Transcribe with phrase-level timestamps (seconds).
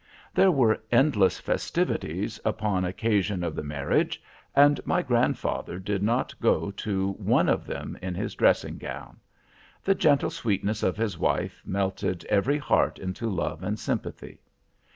[0.33, 4.19] "There were endless festivities upon occasion of the marriage;
[4.55, 9.19] and my grandfather did not go to one of them in his dressing gown.
[9.83, 14.39] The gentle sweetness of his wife melted every heart into love and sympathy.